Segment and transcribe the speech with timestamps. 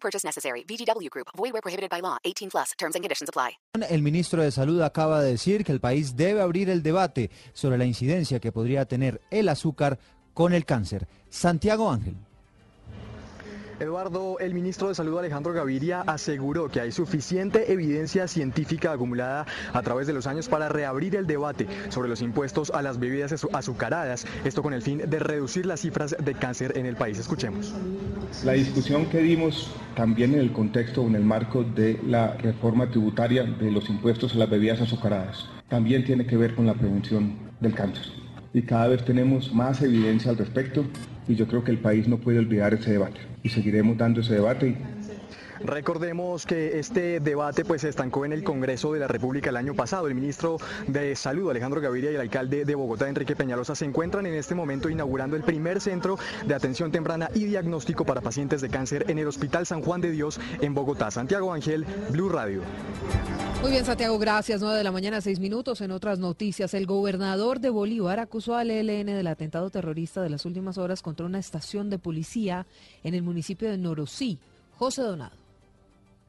[0.00, 0.64] Purchase necessary.
[1.10, 1.28] Group.
[1.34, 2.18] Prohibited by law.
[2.24, 2.72] 18 plus.
[2.78, 3.58] Terms and conditions apply.
[3.88, 7.78] El ministro de Salud acaba de decir que el país debe abrir el debate sobre
[7.78, 9.98] la incidencia que podría tener el azúcar
[10.34, 11.08] con el cáncer.
[11.30, 12.27] Santiago Ángel.
[13.80, 19.82] Eduardo, el ministro de Salud Alejandro Gaviria aseguró que hay suficiente evidencia científica acumulada a
[19.82, 24.26] través de los años para reabrir el debate sobre los impuestos a las bebidas azucaradas,
[24.44, 27.18] esto con el fin de reducir las cifras de cáncer en el país.
[27.18, 27.72] Escuchemos.
[28.44, 32.90] La discusión que dimos también en el contexto o en el marco de la reforma
[32.90, 37.36] tributaria de los impuestos a las bebidas azucaradas también tiene que ver con la prevención
[37.60, 38.17] del cáncer.
[38.54, 40.84] Y cada vez tenemos más evidencia al respecto
[41.28, 44.34] y yo creo que el país no puede olvidar ese debate y seguiremos dando ese
[44.34, 44.76] debate.
[45.60, 49.74] Recordemos que este debate pues se estancó en el Congreso de la República el año
[49.74, 50.06] pasado.
[50.06, 54.26] El ministro de Salud, Alejandro Gaviria, y el alcalde de Bogotá, Enrique Peñalosa, se encuentran
[54.26, 58.68] en este momento inaugurando el primer centro de atención temprana y diagnóstico para pacientes de
[58.68, 61.10] cáncer en el Hospital San Juan de Dios en Bogotá.
[61.10, 62.62] Santiago Ángel, Blue Radio.
[63.60, 64.60] Muy bien, Santiago, gracias.
[64.60, 65.80] 9 de la mañana, seis minutos.
[65.80, 70.46] En otras noticias, el gobernador de Bolívar acusó al ELN del atentado terrorista de las
[70.46, 72.66] últimas horas contra una estación de policía
[73.02, 74.38] en el municipio de Norosí.
[74.76, 75.47] José Donado.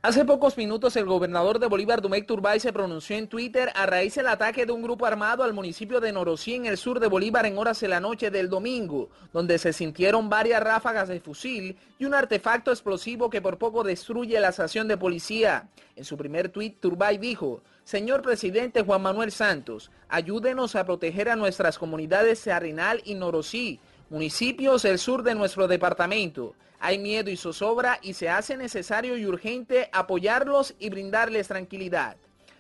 [0.01, 4.15] Hace pocos minutos el gobernador de Bolívar, Dumec Turbay, se pronunció en Twitter a raíz
[4.15, 7.45] del ataque de un grupo armado al municipio de Norosí en el sur de Bolívar
[7.45, 12.05] en horas de la noche del domingo, donde se sintieron varias ráfagas de fusil y
[12.05, 15.67] un artefacto explosivo que por poco destruye la estación de policía.
[15.97, 21.35] En su primer tuit, Turbay dijo, Señor presidente Juan Manuel Santos, ayúdenos a proteger a
[21.35, 26.55] nuestras comunidades de Arenal y Norosí, municipios del sur de nuestro departamento.
[26.79, 32.15] Hay miedo y zozobra y se hace necesario y urgente apoyarlos y brindarles tranquilidad.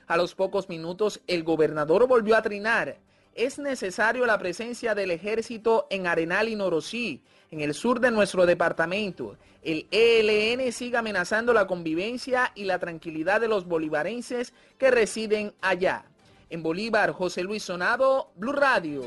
[0.07, 2.97] A los pocos minutos el gobernador volvió a trinar.
[3.35, 7.21] Es necesario la presencia del ejército en Arenal y Norosí,
[7.51, 9.37] en el sur de nuestro departamento.
[9.61, 16.05] El ELN sigue amenazando la convivencia y la tranquilidad de los bolivarenses que residen allá.
[16.49, 19.03] En Bolívar, José Luis Sonado, Blue Radio.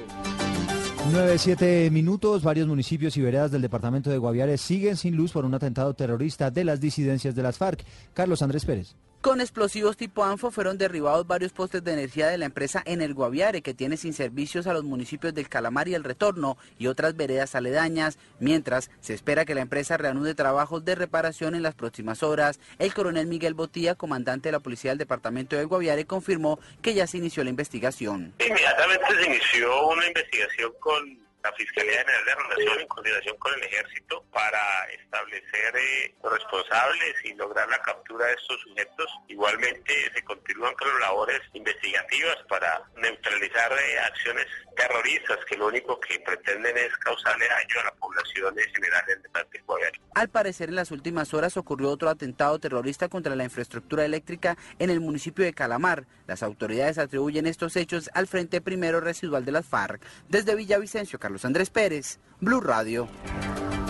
[1.12, 5.52] 9-7 minutos, varios municipios y veredas del departamento de Guaviare siguen sin luz por un
[5.52, 7.84] atentado terrorista de las disidencias de las FARC.
[8.14, 8.96] Carlos Andrés Pérez.
[9.22, 13.14] Con explosivos tipo ANFO fueron derribados varios postes de energía de la empresa en el
[13.14, 17.14] Guaviare, que tiene sin servicios a los municipios del Calamar y el Retorno y otras
[17.14, 22.24] veredas aledañas, mientras se espera que la empresa reanude trabajos de reparación en las próximas
[22.24, 22.58] horas.
[22.80, 27.06] El coronel Miguel Botía, comandante de la policía del departamento del Guaviare, confirmó que ya
[27.06, 28.34] se inició la investigación.
[28.44, 33.64] Inmediatamente se inició una investigación con la Fiscalía General de Relación en coordinación con el
[33.64, 39.10] Ejército para establecer eh, responsables y lograr la captura de estos sujetos.
[39.28, 45.98] Igualmente se continúan con las labores investigativas para neutralizar eh, acciones terroristas que lo único
[46.00, 49.74] que pretenden es causarle daño a la población en general del departamento
[50.14, 54.90] Al parecer en las últimas horas ocurrió otro atentado terrorista contra la infraestructura eléctrica en
[54.90, 56.06] el municipio de Calamar.
[56.26, 60.02] Las autoridades atribuyen estos hechos al Frente Primero Residual de las FARC.
[60.28, 63.08] Desde Villavicencio, Carlos Andrés Pérez, Blue Radio.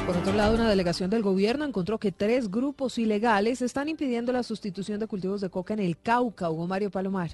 [0.06, 4.42] Por otro lado, una delegación del gobierno encontró que tres grupos ilegales están impidiendo la
[4.42, 7.30] sustitución de cultivos de coca en el Cauca, Hugo Mario Palomar.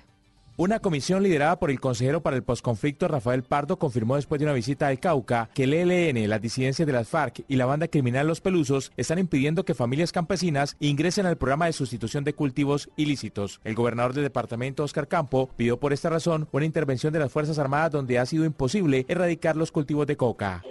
[0.60, 4.54] Una comisión liderada por el consejero para el posconflicto Rafael Pardo confirmó después de una
[4.54, 8.26] visita al Cauca que el ELN, las disidencias de las FARC y la banda criminal
[8.26, 13.60] Los Pelusos están impidiendo que familias campesinas ingresen al programa de sustitución de cultivos ilícitos.
[13.62, 17.60] El gobernador del departamento, Oscar Campo, pidió por esta razón una intervención de las Fuerzas
[17.60, 20.64] Armadas donde ha sido imposible erradicar los cultivos de coca.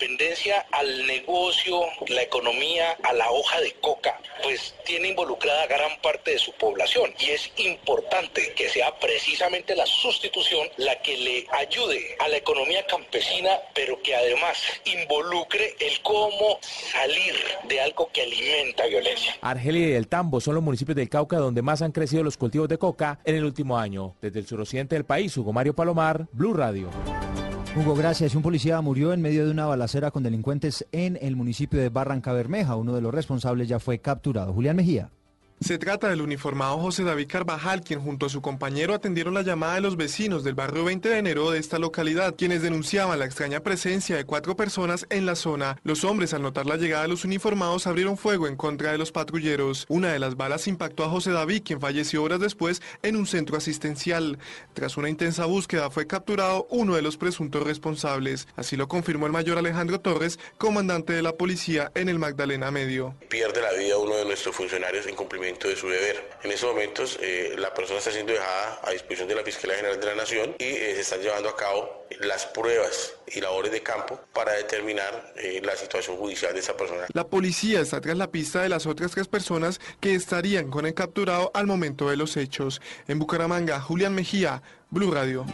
[0.00, 6.32] Dependencia al negocio, la economía, a la hoja de coca, pues tiene involucrada gran parte
[6.32, 12.16] de su población y es importante que sea precisamente la sustitución la que le ayude
[12.18, 14.56] a la economía campesina, pero que además
[14.86, 17.34] involucre el cómo salir
[17.68, 19.36] de algo que alimenta violencia.
[19.42, 22.68] Argelia y El Tambo son los municipios del Cauca donde más han crecido los cultivos
[22.68, 24.16] de coca en el último año.
[24.22, 26.90] Desde el suroccidente del país, Hugo Mario Palomar, Blue Radio.
[27.76, 28.34] Hugo, gracias.
[28.34, 32.32] Un policía murió en medio de una balacera con delincuentes en el municipio de Barranca
[32.32, 32.74] Bermeja.
[32.74, 34.52] Uno de los responsables ya fue capturado.
[34.52, 35.10] Julián Mejía.
[35.60, 39.74] Se trata del uniformado José David Carvajal, quien junto a su compañero atendieron la llamada
[39.74, 43.60] de los vecinos del barrio 20 de enero de esta localidad, quienes denunciaban la extraña
[43.60, 45.76] presencia de cuatro personas en la zona.
[45.84, 49.12] Los hombres, al notar la llegada de los uniformados, abrieron fuego en contra de los
[49.12, 49.84] patrulleros.
[49.90, 53.58] Una de las balas impactó a José David, quien falleció horas después en un centro
[53.58, 54.38] asistencial.
[54.72, 58.48] Tras una intensa búsqueda fue capturado uno de los presuntos responsables.
[58.56, 63.14] Así lo confirmó el mayor Alejandro Torres, comandante de la policía en el Magdalena Medio.
[63.28, 66.30] Pierde la vida uno de nuestros funcionarios en cumplimiento de su deber.
[66.42, 70.00] En estos momentos eh, la persona está siendo dejada a disposición de la Fiscalía General
[70.00, 73.82] de la Nación y eh, se están llevando a cabo las pruebas y labores de
[73.82, 77.06] campo para determinar eh, la situación judicial de esa persona.
[77.12, 80.94] La policía está tras la pista de las otras tres personas que estarían con el
[80.94, 82.80] capturado al momento de los hechos.
[83.08, 85.46] En Bucaramanga, Julián Mejía, Blue Radio.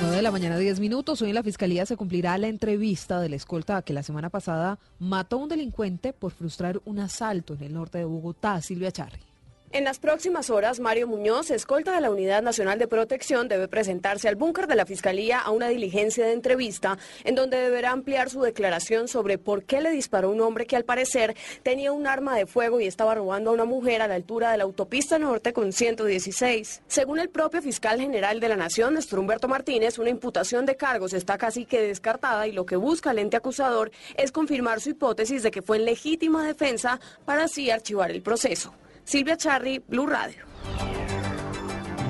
[0.00, 1.20] 9 de la mañana, 10 minutos.
[1.20, 5.36] Hoy en la Fiscalía se cumplirá la entrevista del escolta que la semana pasada mató
[5.36, 9.29] a un delincuente por frustrar un asalto en el norte de Bogotá, Silvia Charri.
[9.72, 14.26] En las próximas horas, Mario Muñoz, escolta de la Unidad Nacional de Protección, debe presentarse
[14.26, 18.40] al búnker de la Fiscalía a una diligencia de entrevista en donde deberá ampliar su
[18.42, 22.46] declaración sobre por qué le disparó un hombre que al parecer tenía un arma de
[22.46, 25.72] fuego y estaba robando a una mujer a la altura de la autopista norte con
[25.72, 26.82] 116.
[26.88, 31.12] Según el propio fiscal general de la Nación, Néstor Humberto Martínez, una imputación de cargos
[31.12, 35.44] está casi que descartada y lo que busca el ente acusador es confirmar su hipótesis
[35.44, 38.74] de que fue en legítima defensa para así archivar el proceso.
[39.10, 40.38] Silvia Charri, Blue Radio.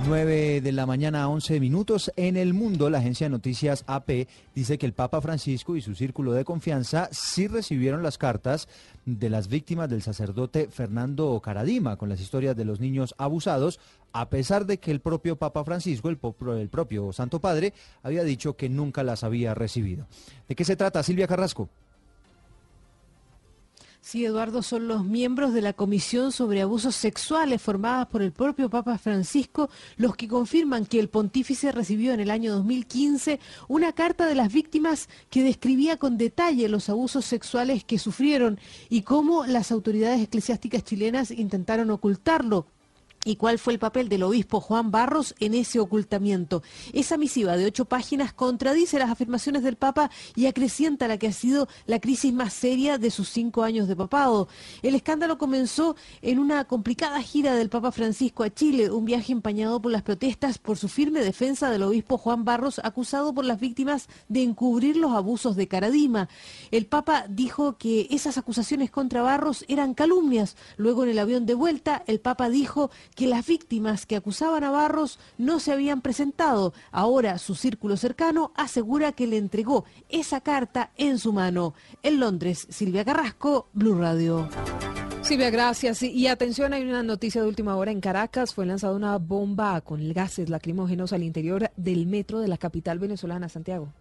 [0.06, 2.12] 9 de la mañana, 11 minutos.
[2.14, 5.94] En el mundo, la agencia de noticias AP dice que el Papa Francisco y su
[5.94, 8.68] círculo de confianza sí recibieron las cartas
[9.06, 13.80] de las víctimas del sacerdote Fernando Caradima con las historias de los niños abusados,
[14.12, 16.18] a pesar de que el propio Papa Francisco, el
[16.68, 17.72] propio Santo Padre,
[18.02, 20.06] había dicho que nunca las había recibido.
[20.48, 21.70] ¿De qué se trata, Silvia Carrasco?
[24.02, 28.70] Sí, Eduardo, son los miembros de la Comisión sobre Abusos Sexuales formada por el propio
[28.70, 29.68] Papa Francisco
[29.98, 33.38] los que confirman que el pontífice recibió en el año 2015
[33.68, 38.58] una carta de las víctimas que describía con detalle los abusos sexuales que sufrieron
[38.88, 42.66] y cómo las autoridades eclesiásticas chilenas intentaron ocultarlo
[43.24, 46.62] y cuál fue el papel del obispo Juan Barros en ese ocultamiento.
[46.92, 51.32] Esa misiva de ocho páginas contradice las afirmaciones del Papa y acrecienta la que ha
[51.32, 54.48] sido la crisis más seria de sus cinco años de papado.
[54.82, 59.80] El escándalo comenzó en una complicada gira del Papa Francisco a Chile, un viaje empañado
[59.80, 64.08] por las protestas por su firme defensa del obispo Juan Barros, acusado por las víctimas
[64.28, 66.28] de encubrir los abusos de Caradima.
[66.70, 70.56] El Papa dijo que esas acusaciones contra Barros eran calumnias.
[70.76, 74.70] Luego en el avión de vuelta, el Papa dijo que las víctimas que acusaban a
[74.70, 76.72] Barros no se habían presentado.
[76.90, 81.74] Ahora su círculo cercano asegura que le entregó esa carta en su mano.
[82.02, 84.48] En Londres, Silvia Carrasco, Blue Radio.
[85.22, 86.02] Silvia, gracias.
[86.02, 87.92] Y atención, hay una noticia de última hora.
[87.92, 92.56] En Caracas fue lanzada una bomba con gases lacrimógenos al interior del metro de la
[92.56, 93.92] capital venezolana, Santiago.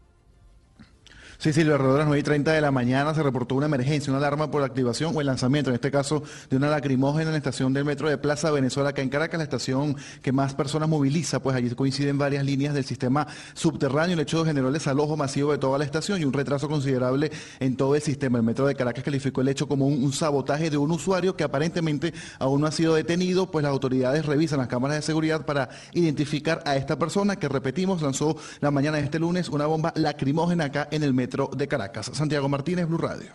[1.41, 4.17] Sí, Silvia, de las 9 y 30 de la mañana se reportó una emergencia, una
[4.17, 7.71] alarma por activación o el lanzamiento, en este caso, de una lacrimógena en la estación
[7.71, 11.55] del metro de Plaza Venezuela, acá en Caracas, la estación que más personas moviliza, pues
[11.55, 14.15] allí coinciden varias líneas del sistema subterráneo.
[14.15, 17.31] El hecho generó el desalojo masivo de toda la estación y un retraso considerable
[17.61, 18.37] en todo el sistema.
[18.37, 22.13] El metro de Caracas calificó el hecho como un sabotaje de un usuario que aparentemente
[22.39, 26.61] aún no ha sido detenido, pues las autoridades revisan las cámaras de seguridad para identificar
[26.65, 30.89] a esta persona que, repetimos, lanzó la mañana de este lunes una bomba lacrimógena acá
[30.91, 32.11] en el metro de Caracas.
[32.13, 33.31] Santiago Martínez, Blue Radio.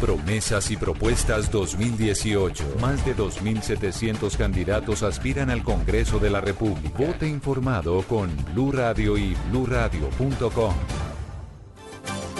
[0.00, 2.76] Promesas y propuestas 2018.
[2.80, 6.98] Más de 2.700 candidatos aspiran al Congreso de la República.
[6.98, 10.74] Vote informado con Blue Radio y bluradio.com.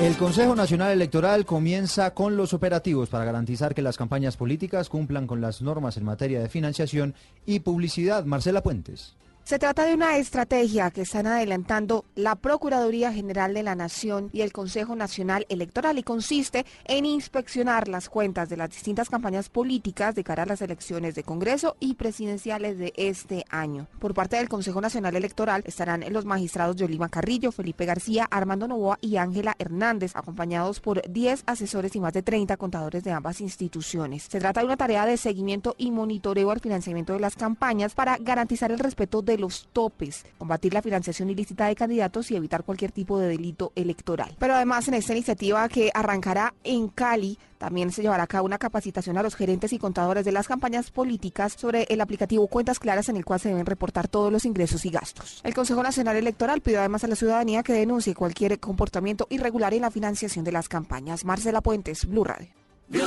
[0.00, 5.26] El Consejo Nacional Electoral comienza con los operativos para garantizar que las campañas políticas cumplan
[5.26, 7.14] con las normas en materia de financiación
[7.44, 8.24] y publicidad.
[8.24, 9.16] Marcela Puentes.
[9.48, 14.42] Se trata de una estrategia que están adelantando la Procuraduría General de la Nación y
[14.42, 20.14] el Consejo Nacional Electoral y consiste en inspeccionar las cuentas de las distintas campañas políticas
[20.14, 23.86] de cara a las elecciones de Congreso y presidenciales de este año.
[23.98, 28.98] Por parte del Consejo Nacional Electoral estarán los magistrados Yolima Carrillo, Felipe García, Armando Novoa
[29.00, 34.24] y Ángela Hernández, acompañados por 10 asesores y más de 30 contadores de ambas instituciones.
[34.24, 38.18] Se trata de una tarea de seguimiento y monitoreo al financiamiento de las campañas para
[38.18, 42.92] garantizar el respeto de los topes, combatir la financiación ilícita de candidatos y evitar cualquier
[42.92, 44.36] tipo de delito electoral.
[44.38, 48.58] Pero además en esta iniciativa que arrancará en Cali, también se llevará a cabo una
[48.58, 53.08] capacitación a los gerentes y contadores de las campañas políticas sobre el aplicativo Cuentas Claras
[53.08, 55.40] en el cual se deben reportar todos los ingresos y gastos.
[55.44, 59.82] El Consejo Nacional Electoral pidió además a la ciudadanía que denuncie cualquier comportamiento irregular en
[59.82, 61.24] la financiación de las campañas.
[61.24, 62.48] Marcela Puentes, Blue Radio.
[62.88, 63.04] Blue,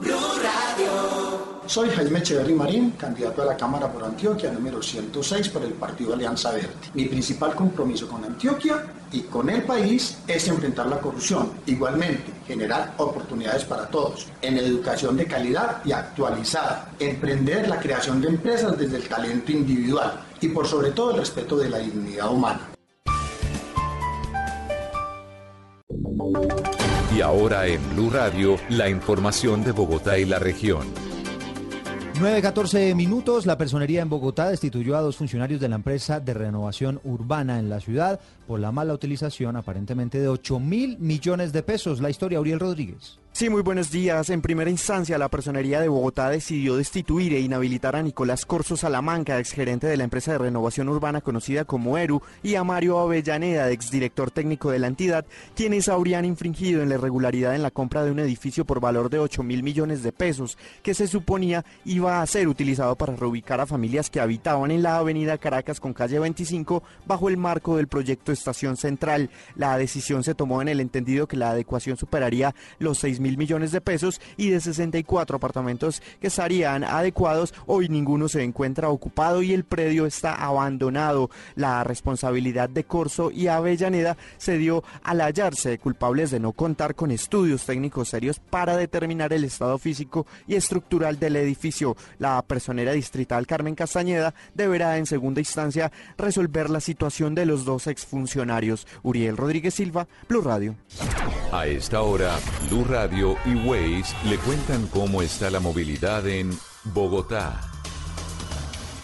[0.00, 1.37] Blue Radio.
[1.68, 6.14] Soy Jaime Echeverry Marín, candidato a la Cámara por Antioquia, número 106 por el Partido
[6.14, 6.70] Alianza Verde.
[6.94, 11.52] Mi principal compromiso con Antioquia y con el país es enfrentar la corrupción.
[11.66, 18.28] Igualmente, generar oportunidades para todos, en educación de calidad y actualizada, emprender la creación de
[18.28, 22.60] empresas desde el talento individual y por sobre todo el respeto de la dignidad humana.
[27.14, 31.07] Y ahora en Blue Radio, la información de Bogotá y la región.
[32.18, 37.00] 9.14 minutos, la personería en Bogotá destituyó a dos funcionarios de la empresa de renovación
[37.04, 42.00] urbana en la ciudad por la mala utilización aparentemente de 8 mil millones de pesos.
[42.00, 43.20] La historia, Uriel Rodríguez.
[43.38, 44.30] Sí, muy buenos días.
[44.30, 49.38] En primera instancia, la Personería de Bogotá decidió destituir e inhabilitar a Nicolás Corso Salamanca,
[49.38, 54.32] exgerente de la empresa de renovación urbana conocida como ERU, y a Mario Avellaneda, exdirector
[54.32, 58.18] técnico de la entidad, quienes habrían infringido en la irregularidad en la compra de un
[58.18, 62.48] edificio por valor de 8 mil millones de pesos, que se suponía iba a ser
[62.48, 67.28] utilizado para reubicar a familias que habitaban en la avenida Caracas con calle 25 bajo
[67.28, 69.30] el marco del proyecto Estación Central.
[69.54, 73.72] La decisión se tomó en el entendido que la adecuación superaría los 6 mil millones
[73.72, 77.54] de pesos y de 64 apartamentos que estarían adecuados.
[77.66, 81.30] Hoy ninguno se encuentra ocupado y el predio está abandonado.
[81.54, 87.10] La responsabilidad de Corso y Avellaneda se dio al hallarse culpables de no contar con
[87.10, 91.96] estudios técnicos serios para determinar el estado físico y estructural del edificio.
[92.18, 97.86] La personera distrital Carmen Castañeda deberá en segunda instancia resolver la situación de los dos
[97.86, 98.86] exfuncionarios.
[99.02, 100.76] Uriel Rodríguez Silva, Blue Radio.
[101.52, 102.36] A esta hora,
[102.68, 102.84] Blue
[103.18, 107.60] Y Waze le cuentan cómo está la movilidad en Bogotá.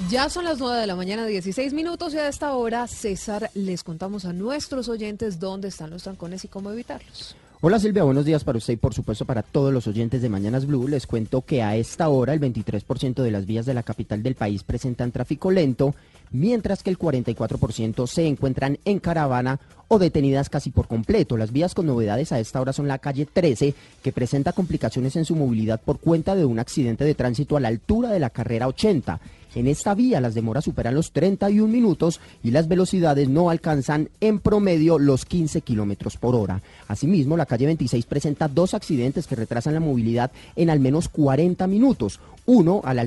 [0.09, 3.83] Ya son las 9 de la mañana, 16 minutos y a esta hora, César, les
[3.83, 7.35] contamos a nuestros oyentes dónde están los trancones y cómo evitarlos.
[7.67, 10.67] Hola Silvia, buenos días para usted y por supuesto para todos los oyentes de Mañanas
[10.67, 10.87] Blue.
[10.87, 14.35] Les cuento que a esta hora el 23% de las vías de la capital del
[14.35, 15.95] país presentan tráfico lento,
[16.31, 21.39] mientras que el 44% se encuentran en caravana o detenidas casi por completo.
[21.39, 25.25] Las vías con novedades a esta hora son la calle 13, que presenta complicaciones en
[25.25, 28.69] su movilidad por cuenta de un accidente de tránsito a la altura de la carrera
[28.69, 29.21] 80.
[29.55, 34.41] En esta vía las demoras superan los 31 minutos y las velocidades no alcanzan en
[34.41, 36.61] promedio los 15 kilómetros por hora.
[36.89, 41.67] Asimismo, la calle 26 presenta dos accidentes que retrasan la movilidad en al menos 40
[41.69, 42.21] minutos.
[42.47, 43.03] Uno a la,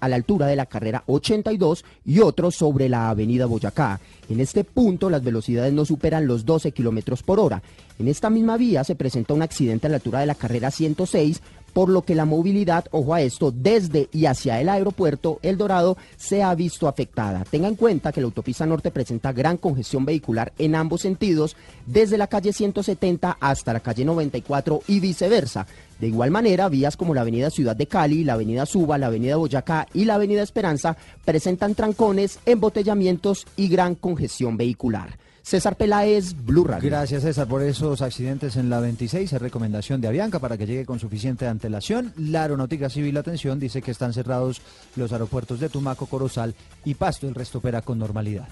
[0.00, 4.00] altura de la carrera 82 y otro sobre la avenida Boyacá.
[4.28, 7.62] En este punto las velocidades no superan los 12 kilómetros por hora.
[7.98, 11.40] En esta misma vía se presenta un accidente a la altura de la carrera 106
[11.76, 15.98] por lo que la movilidad, ojo a esto, desde y hacia el aeropuerto El Dorado
[16.16, 17.44] se ha visto afectada.
[17.44, 21.54] Tenga en cuenta que la autopista norte presenta gran congestión vehicular en ambos sentidos,
[21.84, 25.66] desde la calle 170 hasta la calle 94 y viceversa.
[26.00, 29.36] De igual manera, vías como la avenida Ciudad de Cali, la avenida Suba, la avenida
[29.36, 35.18] Boyacá y la avenida Esperanza presentan trancones, embotellamientos y gran congestión vehicular.
[35.46, 36.90] César Peláez, Blue Radio.
[36.90, 39.32] Gracias César por esos accidentes en la 26.
[39.32, 42.12] Es recomendación de Avianca para que llegue con suficiente antelación.
[42.16, 44.60] La Aeronáutica Civil Atención dice que están cerrados
[44.96, 47.28] los aeropuertos de Tumaco, Corozal y Pasto.
[47.28, 48.48] El resto opera con normalidad.